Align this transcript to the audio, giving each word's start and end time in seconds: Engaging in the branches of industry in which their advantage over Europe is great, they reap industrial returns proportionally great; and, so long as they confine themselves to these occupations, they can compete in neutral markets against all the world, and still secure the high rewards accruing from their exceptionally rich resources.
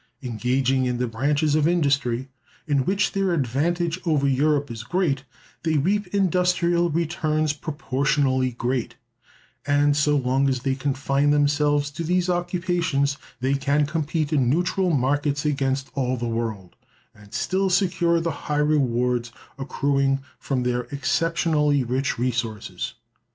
Engaging 0.23 0.85
in 0.85 0.97
the 0.97 1.05
branches 1.05 1.53
of 1.53 1.67
industry 1.67 2.27
in 2.65 2.85
which 2.85 3.11
their 3.11 3.33
advantage 3.35 3.99
over 4.03 4.27
Europe 4.27 4.71
is 4.71 4.81
great, 4.81 5.25
they 5.61 5.77
reap 5.77 6.07
industrial 6.07 6.89
returns 6.89 7.53
proportionally 7.53 8.49
great; 8.53 8.95
and, 9.67 9.95
so 9.95 10.17
long 10.17 10.49
as 10.49 10.61
they 10.63 10.73
confine 10.73 11.29
themselves 11.29 11.91
to 11.91 12.03
these 12.03 12.31
occupations, 12.31 13.17
they 13.41 13.53
can 13.53 13.85
compete 13.85 14.33
in 14.33 14.49
neutral 14.49 14.89
markets 14.89 15.45
against 15.45 15.91
all 15.93 16.17
the 16.17 16.25
world, 16.27 16.75
and 17.13 17.31
still 17.31 17.69
secure 17.69 18.19
the 18.19 18.31
high 18.31 18.57
rewards 18.57 19.31
accruing 19.59 20.21
from 20.39 20.63
their 20.63 20.85
exceptionally 20.89 21.83
rich 21.83 22.17
resources. 22.17 22.95